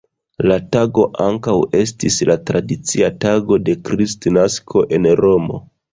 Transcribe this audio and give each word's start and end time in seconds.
La 0.51 0.55
tago 0.75 1.03
ankaŭ 1.25 1.53
estis 1.81 2.17
la 2.29 2.37
tradicia 2.51 3.11
tago 3.27 3.59
de 3.69 3.77
Kristnasko 3.91 4.83
en 4.99 5.07
Romo. 5.21 5.63